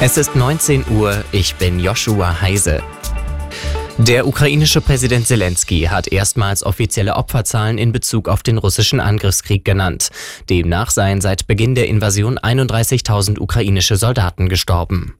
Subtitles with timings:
[0.00, 2.84] Es ist 19 Uhr, ich bin Joshua Heise.
[3.96, 10.10] Der ukrainische Präsident Zelensky hat erstmals offizielle Opferzahlen in Bezug auf den russischen Angriffskrieg genannt.
[10.48, 15.16] Demnach seien seit Beginn der Invasion 31.000 ukrainische Soldaten gestorben.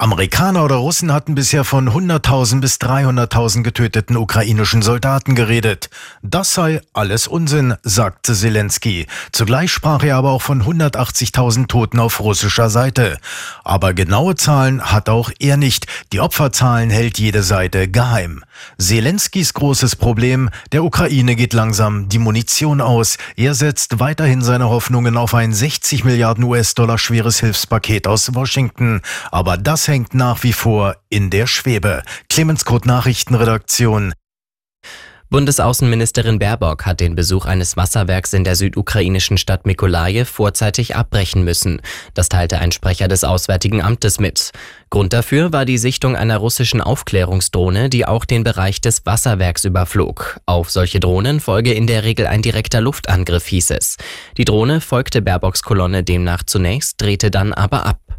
[0.00, 5.90] Amerikaner oder Russen hatten bisher von 100.000 bis 300.000 getöteten ukrainischen Soldaten geredet.
[6.22, 9.06] Das sei alles Unsinn, sagte Zelensky.
[9.30, 13.18] Zugleich sprach er aber auch von 180.000 Toten auf russischer Seite.
[13.62, 15.86] Aber genaue Zahlen hat auch er nicht.
[16.14, 18.42] Die Opferzahlen hält jede Seite geheim.
[18.78, 23.18] Zelenskys großes Problem, der Ukraine geht langsam die Munition aus.
[23.36, 29.00] Er setzt weiterhin seine Hoffnungen auf ein 60 Milliarden US-Dollar schweres Hilfspaket aus Washington.
[29.30, 32.02] Aber das hängt nach wie vor in der Schwebe.
[32.28, 34.12] Clemens Kurt Nachrichtenredaktion.
[35.30, 41.80] Bundesaußenministerin Baerbock hat den Besuch eines Wasserwerks in der südukrainischen Stadt Mikolaje vorzeitig abbrechen müssen.
[42.14, 44.50] Das teilte ein Sprecher des Auswärtigen Amtes mit.
[44.90, 50.40] Grund dafür war die Sichtung einer russischen Aufklärungsdrohne, die auch den Bereich des Wasserwerks überflog.
[50.46, 53.98] Auf solche Drohnen folge in der Regel ein direkter Luftangriff, hieß es.
[54.36, 58.09] Die Drohne folgte Baerbocks Kolonne demnach zunächst, drehte dann aber ab.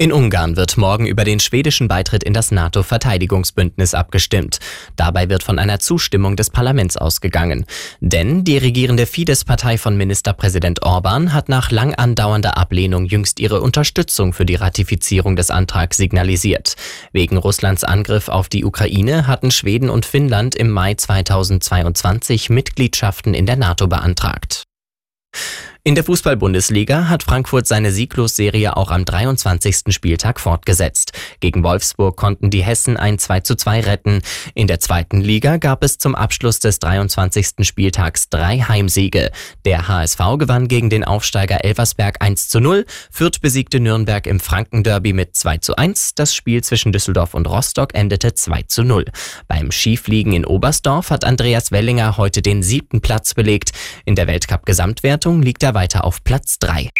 [0.00, 4.58] In Ungarn wird morgen über den schwedischen Beitritt in das NATO-Verteidigungsbündnis abgestimmt.
[4.96, 7.66] Dabei wird von einer Zustimmung des Parlaments ausgegangen.
[8.00, 14.32] Denn die regierende Fidesz-Partei von Ministerpräsident Orban hat nach lang andauernder Ablehnung jüngst ihre Unterstützung
[14.32, 16.76] für die Ratifizierung des Antrags signalisiert.
[17.12, 23.44] Wegen Russlands Angriff auf die Ukraine hatten Schweden und Finnland im Mai 2022 Mitgliedschaften in
[23.44, 24.64] der NATO beantragt.
[25.82, 29.84] In der Fußball-Bundesliga hat Frankfurt seine Sieglosserie auch am 23.
[29.88, 31.12] Spieltag fortgesetzt.
[31.40, 34.20] Gegen Wolfsburg konnten die Hessen ein 2 zu 2 retten.
[34.52, 37.66] In der zweiten Liga gab es zum Abschluss des 23.
[37.66, 39.30] Spieltags drei Heimsiege.
[39.64, 42.84] Der HSV gewann gegen den Aufsteiger Elversberg 1 zu 0.
[43.10, 46.14] Fürth besiegte Nürnberg im Frankenderby mit 2 zu 1.
[46.14, 49.06] Das Spiel zwischen Düsseldorf und Rostock endete 2 zu 0.
[49.48, 53.70] Beim Skifliegen in Oberstdorf hat Andreas Wellinger heute den siebten Platz belegt.
[54.04, 56.90] In der Weltcup-Gesamtwertung liegt er weiter auf Platz 3.